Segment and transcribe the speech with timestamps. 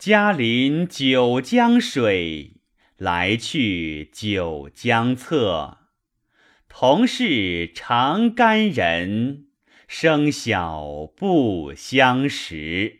[0.00, 2.54] 家临九江水，
[2.96, 5.76] 来去九江侧，
[6.70, 9.48] 同是长干人
[9.86, 12.99] 生小不相识。